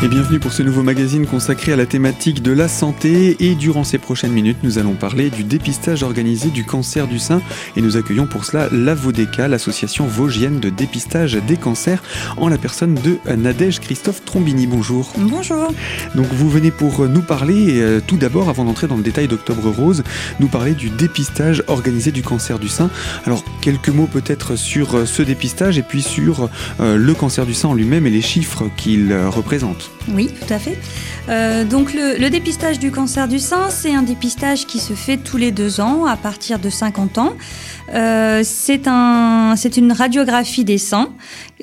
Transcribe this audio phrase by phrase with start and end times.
[0.00, 3.36] Et bienvenue pour ce nouveau magazine consacré à la thématique de la santé.
[3.40, 7.42] Et durant ces prochaines minutes, nous allons parler du dépistage organisé du cancer du sein.
[7.74, 12.00] Et nous accueillons pour cela la VODECA, l'association vosgienne de dépistage des cancers,
[12.36, 14.68] en la personne de Nadège Christophe Trombini.
[14.68, 15.12] Bonjour.
[15.18, 15.66] Bonjour.
[16.14, 19.68] Donc vous venez pour nous parler, euh, tout d'abord, avant d'entrer dans le détail d'Octobre
[19.68, 20.04] Rose,
[20.38, 22.88] nous parler du dépistage organisé du cancer du sein.
[23.24, 27.54] Alors quelques mots peut-être sur euh, ce dépistage et puis sur euh, le cancer du
[27.54, 29.87] sein en lui-même et les chiffres qu'il représente.
[30.12, 30.78] Oui, tout à fait.
[31.28, 35.36] Euh, donc le, dépistage du cancer du sein, c'est un dépistage qui se fait tous
[35.36, 37.34] les deux ans à partir de 50 ans.
[37.94, 41.10] Euh, c'est un, une radiographie des seins,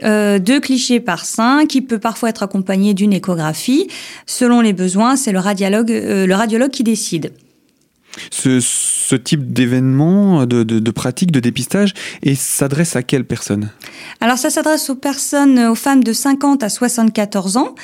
[0.03, 3.87] euh, deux clichés par sein, qui peut parfois être accompagnée d'une échographie.
[4.25, 7.31] Selon les besoins, c'est le radiologue, le radiologue qui décide.
[9.13, 13.69] Type d'événement, de, de, pratique, de dépistage, et s'adresse à quelles personnes
[14.21, 17.75] Alors ça s'adresse aux personnes, aux femmes de 50 à 74 ans.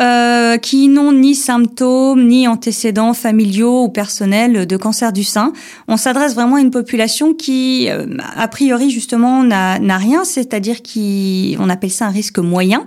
[0.00, 5.52] Euh, qui n'ont ni symptômes ni antécédents familiaux ou personnels de cancer du sein.
[5.88, 11.68] On s'adresse vraiment à une population qui, euh, a priori justement, n'a rien, c'est-à-dire qu'on
[11.68, 12.86] appelle ça un risque moyen.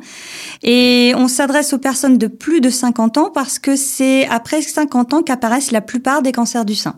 [0.63, 5.13] Et on s'adresse aux personnes de plus de 50 ans parce que c'est après 50
[5.13, 6.95] ans qu'apparaissent la plupart des cancers du sein.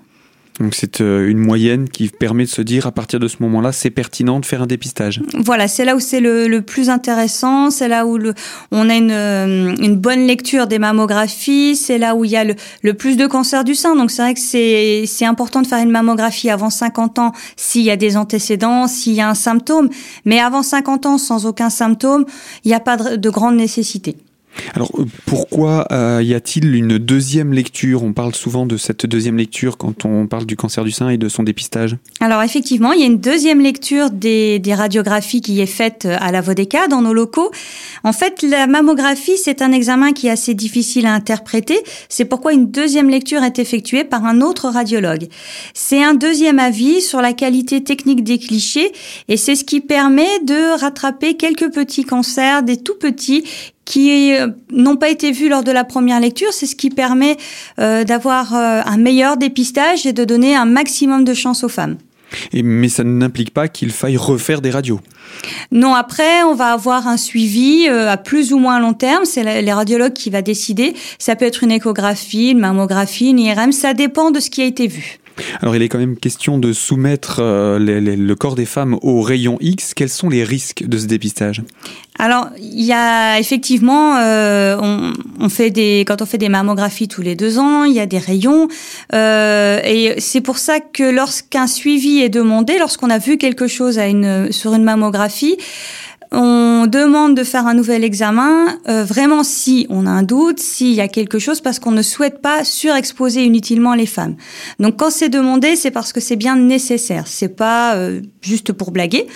[0.59, 3.72] Donc c'est euh, une moyenne qui permet de se dire à partir de ce moment-là,
[3.72, 5.22] c'est pertinent de faire un dépistage.
[5.34, 8.34] Voilà, c'est là où c'est le, plus intéressant, c'est là où le,
[8.72, 12.44] on a une, euh, une, bonne lecture des mammographies, c'est là où il y a
[12.44, 13.96] le, le plus de cancers du sein.
[13.96, 17.92] Donc c'est vrai que c'est important de faire une mammographie avant 50 ans s'il y
[17.92, 19.90] a des antécédents, s'il y a un symptôme.
[20.26, 22.26] Mais avant 50 ans, sans aucun symptôme,
[22.64, 24.16] il n'y a pas de grande nécessité.
[24.73, 28.04] Alors euh, pourquoi euh, y a-t-il une deuxième lecture?
[28.04, 31.18] On parle souvent de cette deuxième lecture quand on parle du cancer du sein et
[31.18, 31.98] de son dépistage.
[32.20, 36.42] Alors effectivement, il y a une deuxième lecture des, radiographies qui est faite à la
[36.42, 37.52] Vodeka dans nos locaux.
[38.03, 41.78] En fait, la mammographie, c'est un examen qui est assez difficile à interpréter.
[42.09, 45.28] C'est pourquoi une deuxième lecture est effectuée par un autre radiologue.
[45.74, 48.92] C'est un deuxième avis sur la qualité technique des clichés
[49.28, 53.44] et c'est ce qui permet de rattraper quelques petits cancers, des tout petits
[53.85, 56.51] qui euh, n'ont pas été vus lors de la première lecture.
[56.51, 57.38] C'est ce qui permet
[57.79, 61.97] euh, d'avoir euh, un meilleur dépistage et de donner un maximum de chance aux femmes.
[62.51, 64.99] Et, mais ça n'implique pas qu'il faille refaire des radios.
[65.71, 69.25] Non, après, on va avoir un suivi à plus ou moins long terme.
[69.25, 70.95] C'est les radiologues qui va décider.
[71.19, 73.71] Ça peut être une échographie, une mammographie, une IRM.
[73.71, 75.19] Ça dépend de ce qui a été vu.
[75.61, 79.57] Alors il est quand même question de soumettre euh, le corps des femmes au rayon
[79.61, 79.94] X.
[79.94, 81.63] Quels sont les risques de ce dépistage?
[82.19, 84.77] Alors, il y a effectivement, euh,
[85.39, 88.05] on, fait des, quand on fait des mammographies tous les deux ans, il y a
[88.05, 88.67] des rayons,
[89.13, 94.00] euh, et c'est pour ça que lorsqu'un suivi est demandé, lorsqu'on a vu quelque chose
[94.51, 95.57] sur une mammographie,
[96.33, 100.94] on demande de faire un nouvel examen, euh, vraiment si on a un doute, s'il
[100.94, 104.35] y a quelque chose, parce qu'on ne souhaite pas surexposer inutilement les femmes.
[104.79, 108.91] Donc quand c'est demandé, c'est parce que c'est bien nécessaire, c'est pas euh, juste pour
[108.91, 109.27] blaguer.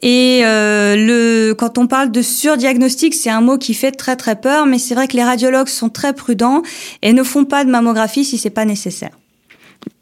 [0.00, 4.40] Et euh, le, quand on parle de surdiagnostic, c'est un mot qui fait très très
[4.40, 6.62] peur, mais c'est vrai que les radiologues sont très prudents
[7.02, 9.12] et ne font pas de mammographie si c'est pas nécessaire.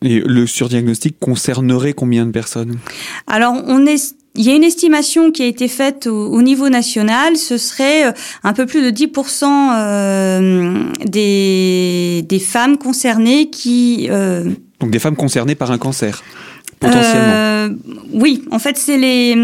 [0.02, 2.78] Et le surdiagnostic concernerait combien de personnes?
[3.26, 7.36] Alors, on est il y a une estimation qui a été faite au, niveau national,
[7.36, 8.12] ce serait euh,
[8.42, 14.08] un peu plus de 10% euh, des, des femmes concernées qui...
[14.10, 14.50] Euh,
[14.80, 16.22] Donc des femmes concernées par un cancer,
[16.80, 17.76] potentiellement.
[18.12, 19.36] Oui, en fait c'est les...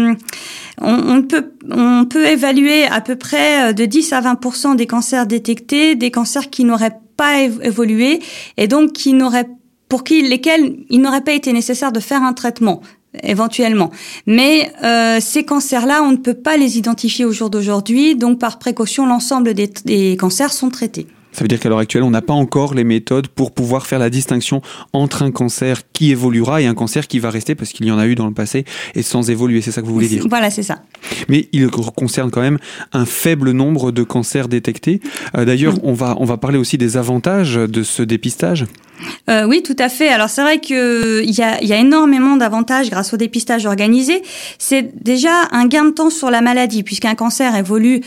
[0.81, 5.95] On, peut, on peut évaluer à peu près de 10 à 20% des cancers détectés,
[5.95, 8.21] des cancers qui n'auraient pas évolué
[8.55, 9.49] et donc qui n'auraient
[9.89, 12.81] pour qui, lesquels il n'aurait pas été nécessaire de faire un traitement
[13.23, 13.91] éventuellement.
[14.25, 18.59] Mais euh, ces cancers-là, on ne peut pas les identifier au jour d'aujourd'hui, donc par
[18.59, 21.07] précaution, l'ensemble des, des cancers sont traités.
[21.31, 23.99] Ça veut dire qu'à l'heure actuelle, on n'a pas encore les méthodes pour pouvoir faire
[23.99, 24.61] la distinction
[24.93, 27.99] entre un cancer qui évoluera et un cancer qui va rester, parce qu'il y en
[27.99, 28.65] a eu dans le passé,
[28.95, 29.61] et sans évoluer.
[29.61, 30.25] C'est ça que vous voulez dire?
[30.27, 30.81] Voilà, c'est ça.
[31.27, 32.57] Mais il concerne quand même
[32.93, 35.01] un faible nombre de cancers détectés.
[35.37, 38.65] Euh, d'ailleurs, on, va, on va parler aussi des avantages de ce dépistage.
[39.29, 40.09] Euh, oui, tout à fait.
[40.09, 44.21] Alors c'est vrai qu'il y a, y a énormément d'avantages grâce au dépistage organisé.
[44.57, 48.01] C'est déjà un gain de temps sur la maladie, puisqu'un cancer évolue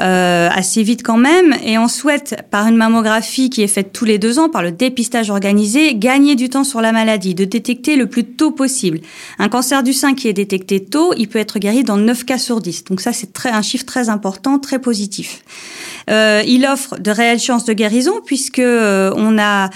[0.00, 4.04] euh, assez vite quand même, et on souhaite, par une mammographie qui est faite tous
[4.04, 7.96] les deux ans, par le dépistage organisé, gagner du temps sur la maladie, de détecter
[7.96, 9.00] le plus tôt possible.
[9.38, 12.38] Un cancer du sein qui est détecté tôt, il peut être guéri dans 9 cas
[12.38, 12.84] sur 10.
[12.84, 15.42] Donc ça, c'est un chiffre très important, très positif.
[16.08, 19.70] Euh, il offre de réelles chances de guérison, puisque euh, on a...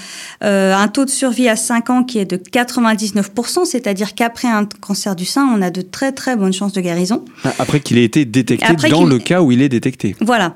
[0.45, 4.67] Euh, un taux de survie à 5 ans qui est de 99%, c'est-à-dire qu'après un
[4.81, 7.25] cancer du sein, on a de très très bonnes chances de guérison.
[7.59, 10.17] Après qu'il ait été détecté dans le cas où il est détecté.
[10.21, 10.55] Voilà.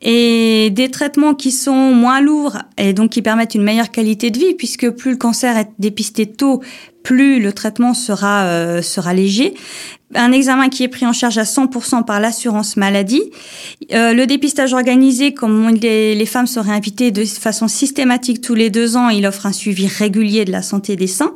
[0.00, 4.38] et des traitements qui sont moins lourds et donc qui permettent une meilleure qualité de
[4.38, 6.62] vie puisque plus le cancer est dépisté tôt,
[7.02, 9.54] plus le traitement sera euh, sera léger
[10.14, 13.22] un examen qui est pris en charge à 100% par l'assurance maladie.
[13.92, 18.96] Euh, le dépistage organisé, comme les, femmes seraient invitées de façon systématique tous les deux
[18.96, 21.32] ans, il offre un suivi régulier de la santé des seins.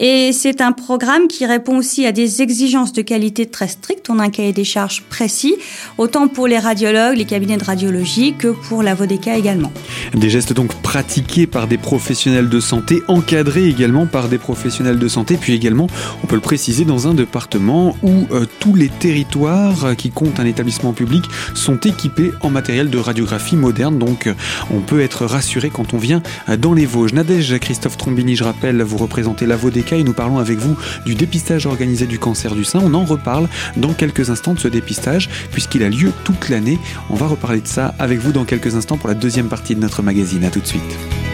[0.00, 4.08] Et c'est un programme qui répond aussi à des exigences de qualité très strictes.
[4.10, 5.54] On a un cahier des charges précis,
[5.98, 9.72] autant pour les radiologues, les cabinets de radiologie, que pour la VODECA également.
[10.14, 15.08] Des gestes donc pratiqués par des professionnels de santé, encadrés également par des professionnels de
[15.08, 15.88] santé, puis également,
[16.22, 20.46] on peut le préciser, dans un département où euh, tous les territoires qui comptent un
[20.46, 21.24] établissement public
[21.54, 23.98] sont équipés en matériel de radiographie moderne.
[23.98, 24.34] Donc euh,
[24.70, 27.12] on peut être rassuré quand on vient euh, dans les Vosges.
[27.12, 31.14] Nadège Christophe Trombini, je rappelle, vous représentez la Vodeka et nous parlons avec vous du
[31.14, 32.80] dépistage organisé du cancer du sein.
[32.82, 36.78] On en reparle dans quelques instants de ce dépistage puisqu'il a lieu toute l'année.
[37.10, 39.80] On va reparler de ça avec vous dans quelques instants pour la deuxième partie de
[39.80, 40.44] notre magazine.
[40.44, 41.33] A tout de suite.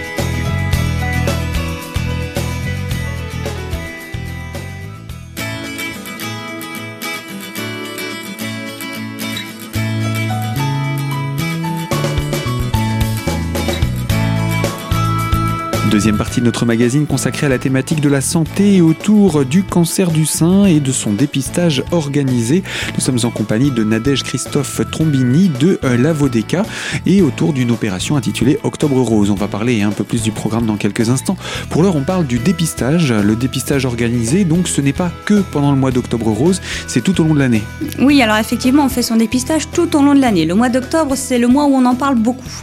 [15.91, 19.65] Deuxième partie de notre magazine consacrée à la thématique de la santé et autour du
[19.65, 22.63] cancer du sein et de son dépistage organisé.
[22.95, 26.63] Nous sommes en compagnie de Nadège Christophe Trombini de euh, la Vodeka
[27.07, 29.33] et autour d'une opération intitulée Octobre Rose.
[29.33, 31.37] On va parler un peu plus du programme dans quelques instants.
[31.71, 34.45] Pour l'heure, on parle du dépistage, le dépistage organisé.
[34.45, 37.41] Donc ce n'est pas que pendant le mois d'Octobre Rose, c'est tout au long de
[37.41, 37.65] l'année.
[37.99, 40.47] Oui, alors effectivement, on fait son dépistage tout au long de l'année.
[40.47, 42.63] Le mois d'octobre, c'est le mois où on en parle beaucoup.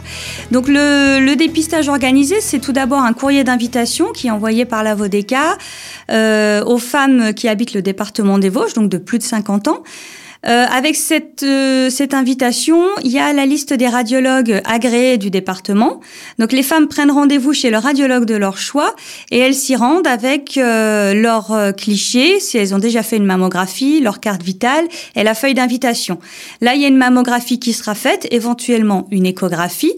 [0.50, 4.94] Donc le dépistage organisé, c'est tout d'abord un courrier d'invitation qui est envoyé par la
[4.94, 5.58] Vodeka
[6.10, 9.82] euh, aux femmes qui habitent le département des Vosges, donc de plus de 50 ans.
[10.46, 15.30] Euh, avec cette, euh, cette invitation, il y a la liste des radiologues agréés du
[15.30, 16.00] département.
[16.38, 18.94] Donc les femmes prennent rendez-vous chez le radiologue de leur choix
[19.32, 24.00] et elles s'y rendent avec euh, leur cliché, si elles ont déjà fait une mammographie,
[24.00, 24.86] leur carte vitale
[25.16, 26.18] et la feuille d'invitation.
[26.60, 29.94] Là, il y a une mammographie qui sera faite, éventuellement une échographie.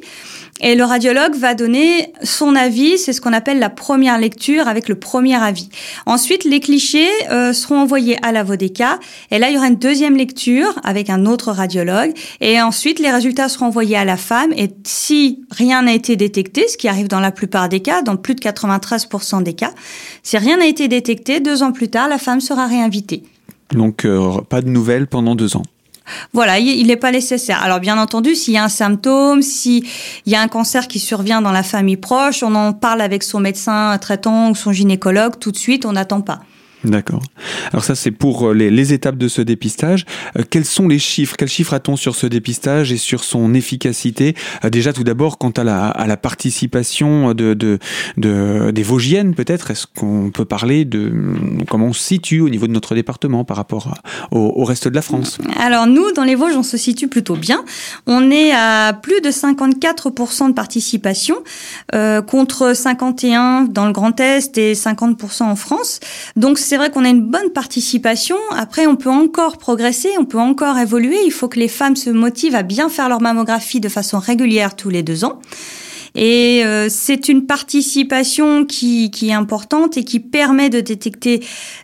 [0.61, 4.89] Et le radiologue va donner son avis, c'est ce qu'on appelle la première lecture avec
[4.89, 5.69] le premier avis.
[6.07, 8.99] Ensuite, les clichés euh, seront envoyés à la Vodeka
[9.31, 13.11] et là, il y aura une deuxième lecture avec un autre radiologue et ensuite, les
[13.11, 17.09] résultats seront envoyés à la femme et si rien n'a été détecté, ce qui arrive
[17.09, 19.71] dans la plupart des cas, dans plus de 93% des cas,
[20.23, 23.23] si rien n'a été détecté, deux ans plus tard, la femme sera réinvitée.
[23.73, 25.63] Donc, euh, pas de nouvelles pendant deux ans.
[26.33, 27.63] Voilà, il n'est pas nécessaire.
[27.63, 29.85] Alors bien entendu, s'il y a un symptôme, s'il
[30.27, 33.41] y a un cancer qui survient dans la famille proche, on en parle avec son
[33.41, 36.41] médecin traitant ou son gynécologue tout de suite, on n'attend pas.
[36.85, 37.23] D'accord.
[37.73, 40.07] Alors ça, c'est pour euh, les, étapes de ce dépistage.
[40.39, 41.37] Euh, quels sont les chiffres?
[41.37, 44.35] Quels chiffres a-t-on sur ce dépistage et sur son efficacité?
[44.65, 47.79] Euh, Déjà, tout d'abord, quant à la, participation de, de,
[48.17, 51.13] de des Vosgiennes, peut-être, est-ce qu'on peut parler de
[51.69, 53.95] comment on se situe au niveau de notre département par rapport
[54.31, 55.39] au, reste de la France?
[55.59, 57.65] Alors nous, dans les Vosges, on se situe plutôt bien.
[58.07, 61.37] On est à plus de 54% de participation
[62.27, 66.01] contre 51 dans le Grand Est et 50% en France.
[66.37, 68.37] Donc c'est vrai qu'on a une bonne participation.
[68.53, 71.17] Après, on peut encore progresser, on peut encore évoluer.
[71.27, 74.77] Il faut que les femmes se motivent à bien faire leur mammographie de façon régulière
[74.77, 75.41] tous les deux ans.
[76.15, 81.41] Et euh, c'est une participation qui, qui, est importante et qui permet de détecter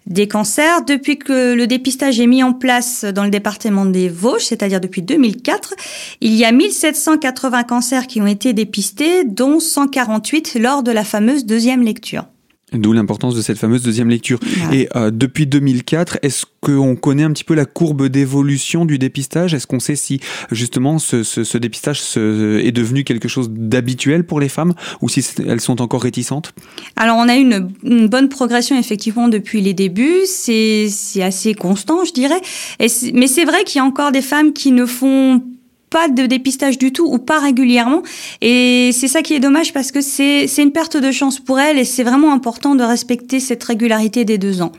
[0.06, 0.84] des cancers.
[0.84, 5.02] Depuis que le dépistage est mis en place dans le département des Vosges, c'est-à-dire depuis
[5.02, 5.74] 2004,
[6.20, 11.44] il y a 1780 cancers qui ont été dépistés, dont 148 lors de la fameuse
[11.44, 12.26] deuxième lecture.
[12.72, 14.40] D'où l'importance de cette fameuse deuxième lecture.
[14.72, 19.54] Et euh, depuis 2004, est-ce qu'on connaît un petit peu la courbe d'évolution du dépistage?
[19.54, 20.18] Est-ce qu'on sait si
[20.50, 25.24] justement ce, ce, ce dépistage est devenu quelque chose d'habituel pour les femmes ou si
[25.46, 26.54] elles sont encore réticentes?
[26.96, 30.26] Alors on a eu une, une, bonne progression effectivement depuis les débuts.
[30.26, 30.88] C'est
[31.22, 32.40] assez constant, je dirais.
[32.80, 35.40] Et mais c'est vrai qu'il y a encore des femmes qui ne font
[35.90, 38.02] pas de dépistage du tout ou pas régulièrement.
[38.40, 41.78] Et c'est ça qui est dommage parce que c'est une perte de chance pour elle
[41.78, 44.72] et c'est vraiment important de respecter cette régularité des deux ans.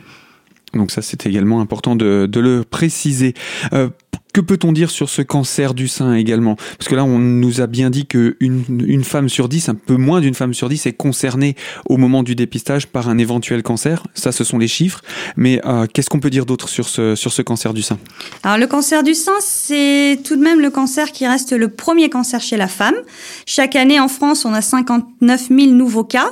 [0.73, 3.33] Donc ça, c'est également important de, de le préciser.
[3.73, 3.89] Euh,
[4.37, 6.57] que peut-on dire sur ce cancer du sein également?
[6.77, 9.95] Parce que là, on nous a bien dit qu'une une femme sur dix, un peu
[9.95, 11.55] moins d'une femme sur dix, est concernée
[11.89, 14.03] au moment du dépistage par un éventuel cancer.
[14.13, 15.01] Ça, ce sont les chiffres.
[15.37, 17.97] Mais euh, qu'est-ce qu'on peut dire d'autre sur ce, sur ce cancer du sein?
[18.43, 22.11] Alors, le cancer du sein, c'est tout de même le cancer qui reste le premier
[22.11, 22.95] cancer chez la femme.
[23.47, 26.29] Chaque année, en France, on a 59 000 nouveaux cas.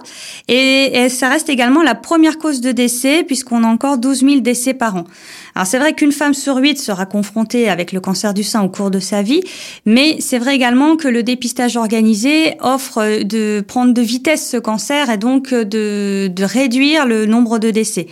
[0.48, 4.40] Et, et ça reste également la première cause de décès, puisqu'on a encore 12 000
[4.42, 5.06] décès par an.
[5.56, 8.70] Alors, c'est vrai qu'une femme sur huit sera confrontée avec le cancer du sein au
[8.70, 9.42] cours de sa vie,
[9.86, 15.10] mais c'est vrai également que le dépistage organisé offre de prendre de vitesse ce cancer
[15.10, 18.08] et donc de, de réduire le nombre de décès.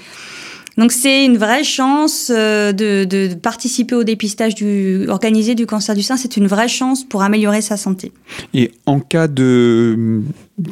[0.78, 5.94] Donc c'est une vraie chance euh, de, de, participer au dépistage du, organisé du cancer
[5.94, 6.18] du sein.
[6.18, 8.12] C'est une vraie chance pour améliorer sa santé.
[8.54, 10.22] Et en cas de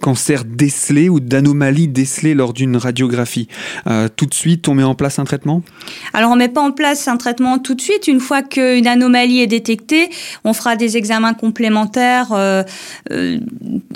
[0.02, 3.48] cancer décelé ou d'anomalie décelée lors d'une radiographie,
[3.88, 5.64] euh, tout de suite on met en place un traitement?
[6.14, 8.08] Alors on met pas en place un traitement tout de suite.
[8.08, 10.10] Une fois qu'une anomalie est détectée,
[10.44, 12.32] on fera des examens complémentaires.
[12.32, 12.64] Euh,
[13.12, 13.40] euh,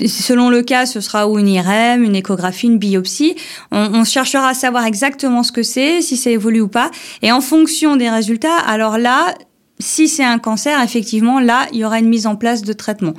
[0.04, 3.36] selon le cas, ce sera ou une IRM, une échographie, une biopsie.
[3.70, 6.90] On, on cherchera à savoir exactement ce que c'est, si ça évolue ou pas.
[7.22, 9.34] Et en fonction des résultats, alors là,
[9.78, 13.14] si c'est un cancer, effectivement, là, il y aura une mise en place de traitement.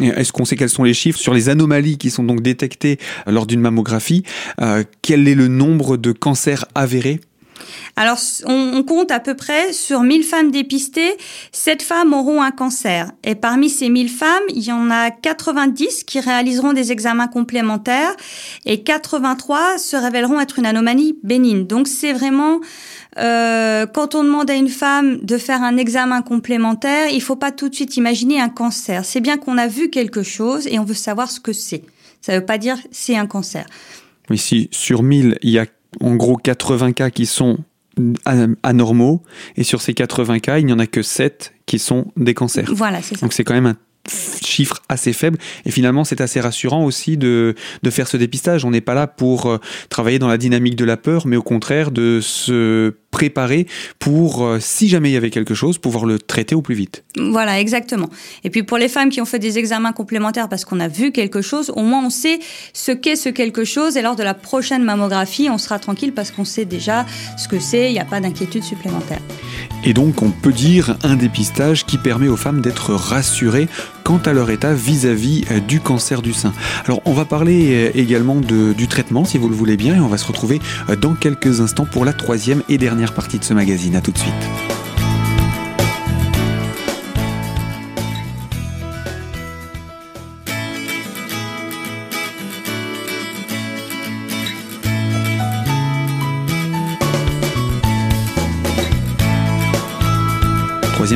[0.00, 3.46] Est-ce qu'on sait quels sont les chiffres sur les anomalies qui sont donc détectées lors
[3.46, 4.22] d'une mammographie
[4.60, 7.20] euh, Quel est le nombre de cancers avérés?
[7.96, 11.16] Alors, on, compte à peu près sur 1000 femmes dépistées,
[11.52, 13.10] 7 femmes auront un cancer.
[13.22, 18.14] Et parmi ces 1000 femmes, il y en a 90 qui réaliseront des examens complémentaires
[18.64, 21.66] et 83 se révéleront être une anomalie bénigne.
[21.66, 22.60] Donc, c'est vraiment
[23.18, 27.52] euh, quand on demande à une femme de faire un examen complémentaire, il faut pas
[27.52, 29.04] tout de suite imaginer un cancer.
[29.04, 31.82] C'est bien qu'on a vu quelque chose et on veut savoir ce que c'est.
[32.20, 33.66] Ça veut pas dire c'est un cancer.
[34.30, 35.66] Mais si sur 1000, il y a
[36.00, 37.58] en gros 80 cas qui sont
[38.62, 39.22] anormaux
[39.56, 42.72] et sur ces 80 cas, il n'y en a que 7 qui sont des cancers.
[42.74, 43.26] Voilà, c'est ça.
[43.26, 43.76] Donc c'est quand même un
[44.42, 48.64] chiffre assez faible et finalement c'est assez rassurant aussi de, de faire ce dépistage.
[48.64, 49.58] On n'est pas là pour euh,
[49.90, 53.68] travailler dans la dynamique de la peur mais au contraire de se préparer
[54.00, 57.04] pour, euh, si jamais il y avait quelque chose, pouvoir le traiter au plus vite.
[57.16, 58.08] Voilà, exactement.
[58.42, 61.12] Et puis pour les femmes qui ont fait des examens complémentaires parce qu'on a vu
[61.12, 62.40] quelque chose, au moins on sait
[62.72, 66.32] ce qu'est ce quelque chose et lors de la prochaine mammographie, on sera tranquille parce
[66.32, 69.20] qu'on sait déjà ce que c'est, il n'y a pas d'inquiétude supplémentaire.
[69.84, 73.68] Et donc on peut dire un dépistage qui permet aux femmes d'être rassurées
[74.04, 76.52] quant à leur état vis-à-vis euh, du cancer du sein.
[76.84, 80.08] Alors on va parler euh, également du traitement si vous le voulez bien et on
[80.08, 80.60] va se retrouver
[81.00, 83.96] dans quelques instants pour la troisième et dernière partie de ce magazine.
[83.96, 84.61] À tout de suite.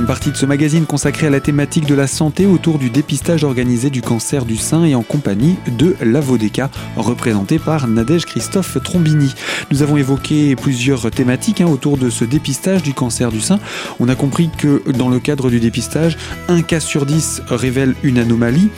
[0.05, 3.91] Partie de ce magazine consacré à la thématique de la santé autour du dépistage organisé
[3.91, 9.35] du cancer du sein et en compagnie de la Vodeka, représentée par Nadège Christophe Trombini.
[9.73, 13.59] Nous avons évoqué plusieurs thématiques hein, autour de ce dépistage du cancer du sein.
[13.99, 16.17] On a compris que dans le cadre du dépistage,
[16.49, 18.69] un cas sur 10 révèle une anomalie.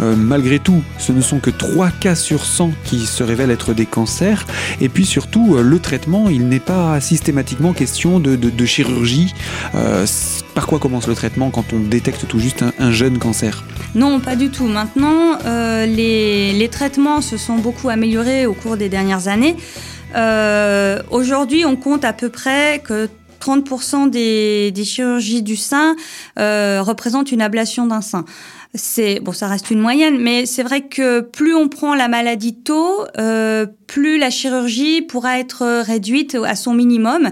[0.00, 3.74] Euh, malgré tout, ce ne sont que 3 cas sur 100 qui se révèlent être
[3.74, 4.46] des cancers.
[4.80, 9.34] Et puis surtout, euh, le traitement, il n'est pas systématiquement question de chirurgie.
[9.74, 10.06] Euh,
[10.58, 13.62] par quoi commence le traitement quand on détecte tout juste un, jeune cancer?
[13.94, 14.64] Non, pas du tout.
[14.66, 19.54] Maintenant, euh, les, traitements se sont beaucoup améliorés au cours des dernières années.
[20.16, 23.08] Euh, aujourd'hui, on compte à peu près que
[23.40, 25.94] 30% des, chirurgies du sein
[26.40, 28.24] euh, représentent une ablation d'un sein
[28.74, 32.54] c'est bon, ça reste une moyenne, mais c'est vrai que plus on prend la maladie
[32.54, 37.30] tôt, euh, plus la chirurgie pourra être réduite à son minimum.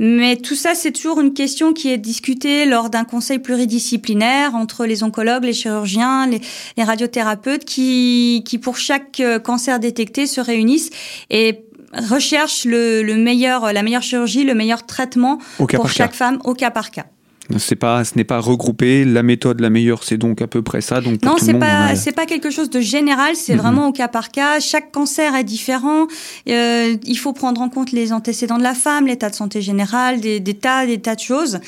[0.00, 4.84] Mais tout ça, c'est toujours une question qui est discutée lors d'un conseil pluridisciplinaire entre
[4.84, 6.40] les oncologues, les chirurgiens, les,
[6.82, 10.90] radiothérapeutes, qui, qui pour chaque euh, cancer détecté se réunissent
[11.30, 11.60] et
[12.10, 16.70] recherchent le, le meilleur, la meilleure chirurgie, le meilleur traitement pour chaque femme au cas
[16.70, 17.06] par cas.
[17.58, 19.04] C'est pas, ce n'est pas regroupé.
[19.04, 21.00] La méthode la meilleure, c'est donc à peu près ça.
[21.00, 23.36] Donc non, c'est pas, c'est pas quelque chose de général.
[23.36, 24.60] C'est vraiment au cas par cas.
[24.60, 26.06] Chaque cancer est différent.
[26.48, 30.20] Euh, il faut prendre en compte les antécédents de la femme, l'état de santé général,
[30.20, 31.60] des, des, tas, des tas de choses.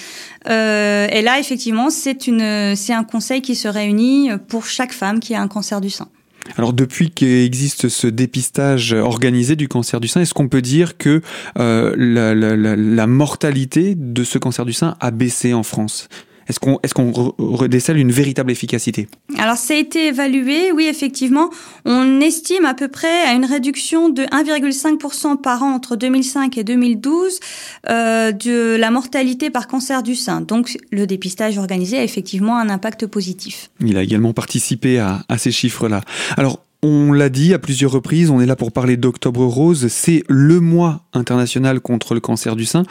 [0.49, 5.21] Euh, et là, effectivement, c'est une, c'est un conseil qui se réunit pour chaque femme
[5.21, 6.09] qui a un cancer du sein.
[6.56, 11.22] Alors depuis qu'existe ce dépistage organisé du cancer du sein, est-ce qu'on peut dire que
[11.58, 16.08] euh, la, la, mortalité de ce cancer du sein a baissé en France?
[16.48, 19.08] Est-ce qu'on est qu'on redécèle une véritable efficacité?
[19.38, 21.50] Alors ça a été évalué, oui effectivement.
[21.84, 26.64] On estime à peu près à une réduction de 1,5% par an entre 2005 et
[26.64, 27.40] 2012
[27.88, 30.40] euh, de la mortalité par cancer du sein.
[30.40, 33.70] Donc le dépistage organisé a effectivement un impact positif.
[33.80, 36.02] Il a également participé à, à ces chiffres-là.
[36.36, 39.88] Alors on l'a dit à plusieurs reprises, on est là pour parler d'Octobre Rose.
[39.88, 42.83] C'est le mois international contre le cancer du sein.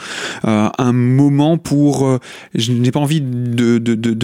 [0.46, 2.18] Euh, un moment pour, euh,
[2.56, 3.78] je n'ai pas envie de,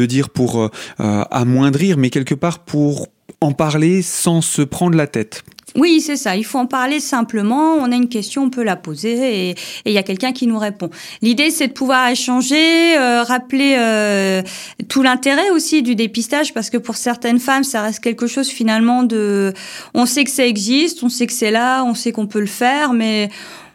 [0.06, 3.10] dire pour euh, amoindrir, mais quelque part pour
[3.42, 5.44] en parler sans se prendre la tête.
[5.76, 6.36] Oui, c'est ça.
[6.36, 7.76] Il faut en parler simplement.
[7.76, 10.58] On a une question, on peut la poser et il y a quelqu'un qui nous
[10.58, 10.90] répond.
[11.22, 14.42] L'idée, c'est de pouvoir échanger, euh, rappeler euh,
[14.88, 19.04] tout l'intérêt aussi du dépistage parce que pour certaines femmes, ça reste quelque chose finalement
[19.04, 19.54] de.
[19.94, 22.48] On sait que ça existe, on sait que c'est là, on sait qu'on peut le
[22.48, 23.30] faire, mais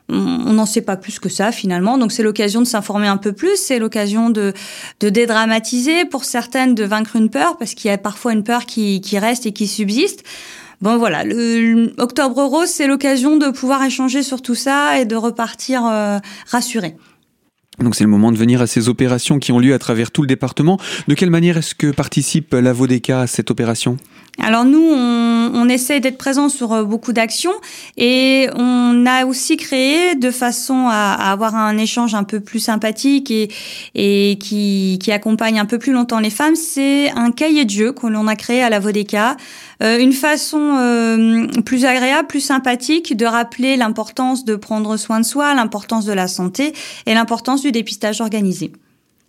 [0.09, 1.97] on n'en sait pas plus que ça finalement.
[1.97, 4.53] Donc c'est l'occasion de s'informer un peu plus, c'est l'occasion de,
[5.01, 8.67] de dédramatiser, pour certaines de vaincre une peur, parce qu'il y a parfois une peur
[8.67, 10.25] qui, qui reste et qui subsiste.
[10.85, 15.17] Bon voilà, le, Octobre Rose, c'est l'occasion de pouvoir échanger sur tout ça et de
[15.17, 16.95] repartir euh, rassuré.
[17.79, 20.21] Donc c'est le moment de venir à ces opérations qui ont lieu à travers tout
[20.21, 20.79] le département.
[21.09, 23.97] De quelle manière est-ce que participe la Vodeka à cette opération?
[24.43, 27.55] Alors nous, on, on essaie d'être présent sur euh, beaucoup d'actions
[27.97, 33.31] et on a aussi créé de façon à, avoir un échange un peu plus sympathique
[33.31, 33.49] et,
[33.95, 37.93] et qui, qui accompagne un peu plus longtemps les femmes, c'est un cahier de jeu
[37.93, 39.37] que l'on a créé à la Vodeka.
[39.83, 45.25] Euh, une façon euh, plus agréable, plus sympathique de rappeler l'importance de prendre soin de
[45.25, 46.73] soi, l'importance de la santé
[47.07, 48.73] et l'importance du dépistage organisé.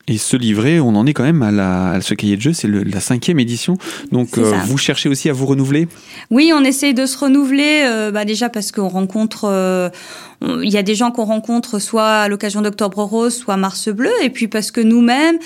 [0.08, 2.68] Et ce livret, on en est quand même à, la, ce cahier de jeu, c'est
[2.68, 3.76] la cinquième édition.
[4.12, 5.88] Donc euh, vous cherchez aussi à vous renouveler?
[6.30, 9.90] Oui, on essaye de se renouveler, euh, bah déjà parce qu'on rencontre, euh,
[10.42, 14.12] il y a des gens qu'on rencontre soit à l'occasion d'Octobre Rose, soit Mars Bleu,
[14.22, 15.40] et puis parce que nous-mêmes,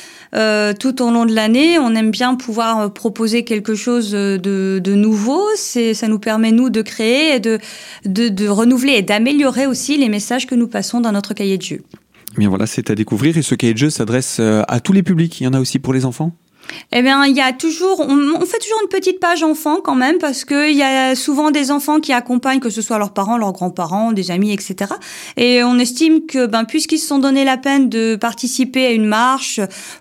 [0.78, 5.42] tout au long de l'année, on aime bien pouvoir proposer quelque chose de, de nouveau.
[5.56, 7.60] C'est, ça nous permet nous de créer, et de,
[8.04, 11.64] de, de renouveler et d'améliorer aussi les messages que nous passons dans notre cahier de
[11.64, 11.82] jeu.
[12.34, 14.94] Eh bien voilà, c'est à découvrir et ce cahier de jeu s'adresse euh, à tous
[14.94, 15.40] les publics.
[15.42, 16.32] Il y en a aussi pour les enfants?
[16.92, 20.20] Eh bien, il y a toujours, on, fait toujours une petite page enfant quand même
[20.20, 23.38] parce que il y a souvent des enfants qui accompagnent, que ce soit leurs parents,
[23.38, 24.94] leurs grands-parents, des amis, etc.
[25.36, 29.06] Et on estime que, ben, puisqu'ils se sont donné la peine de participer à une
[29.06, 29.60] marche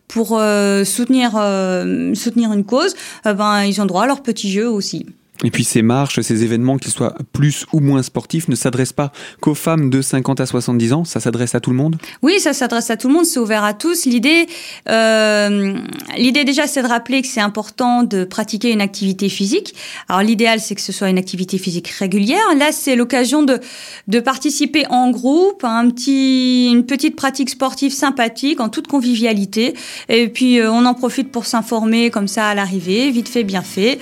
[0.08, 2.94] pour euh, soutenir euh, soutenir une cause,
[3.25, 5.06] ben, ils ont droit à leur petit jeu aussi.
[5.45, 9.12] Et puis ces marches, ces événements, qu'ils soient plus ou moins sportifs, ne s'adressent pas
[9.40, 11.97] qu'aux femmes de 50 à 70 ans, ça s'adresse à tout le monde?
[12.23, 14.04] Oui, ça s'adresse à tout le monde, c'est ouvert à tous.
[14.04, 14.47] L'idée,
[14.89, 15.75] euh,
[16.17, 19.75] l'idée déjà, c'est de rappeler que c'est important de pratiquer une activité physique.
[20.08, 22.39] Alors l'idéal, c'est que ce soit une activité physique régulière.
[22.58, 23.60] Là, c'est l'occasion de,
[24.08, 29.75] de participer en groupe à un petit, une petite pratique sportive sympathique, en toute convivialité.
[30.08, 33.63] Et puis, euh, on en profite pour s'informer comme ça à l'arrivée, vite fait, bien
[33.63, 33.99] fait.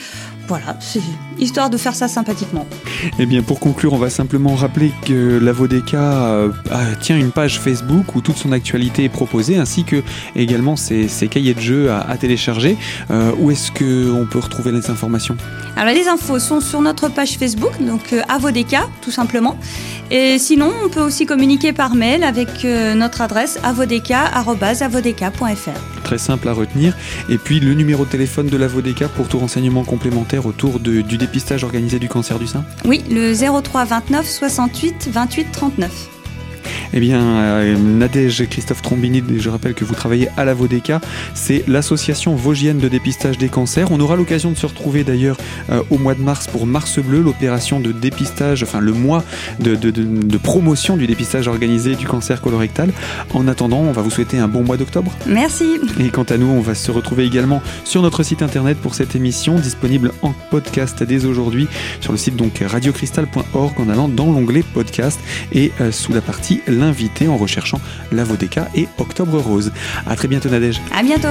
[0.49, 1.01] Voilà, c'est
[1.39, 2.67] histoire de faire ça sympathiquement.
[3.19, 6.51] Eh bien, pour conclure, on va simplement rappeler que la Vodeka euh,
[7.01, 10.03] tient une page Facebook où toute son actualité est proposée, ainsi que
[10.35, 12.77] également ses, cahiers de jeux à, télécharger.
[13.11, 15.37] Euh, où est-ce qu'on peut retrouver les informations?
[15.77, 19.59] Alors, les infos sont sur notre page Facebook, donc euh, à Vodeka, tout simplement.
[20.11, 24.37] Et sinon, on peut aussi communiquer par mail avec notre adresse avodeka.fr.
[26.07, 26.97] Très simple à retenir.
[27.29, 31.03] Et puis, le numéro de téléphone de la Vodeka pour tout renseignement complémentaire autour du
[31.03, 32.65] dépistage organisé du cancer du sein?
[32.85, 36.16] Oui, le 03 29 68 28 39.
[36.93, 41.01] Eh bien, euh, Nadège et Christophe Trombini, je rappelle que vous travaillez à la Vodeka,
[41.35, 43.91] c'est l'association vosgienne de dépistage des cancers.
[43.91, 45.37] On aura l'occasion de se retrouver d'ailleurs
[45.71, 49.25] euh, au mois de mars pour Mars Bleu, l'opération de dépistage, enfin le mois
[49.61, 49.77] de,
[50.39, 52.93] promotion du dépistage organisé du cancer colorectal.
[53.35, 55.13] En attendant, on va vous souhaiter un bon mois d'octobre.
[55.27, 55.81] Merci.
[55.99, 59.17] Et quant à nous, on va se retrouver également sur notre site internet pour cette
[59.17, 61.69] émission, disponible en podcast dès aujourd'hui
[62.01, 65.21] sur le site donc radiocristal.org en allant dans l'onglet podcast
[65.53, 67.81] et euh, sous la partie l'invité en recherchant
[68.13, 69.73] la Vodeka et Octobre Rose.
[70.07, 70.81] À très bientôt Nadège.
[70.95, 71.29] À bientôt.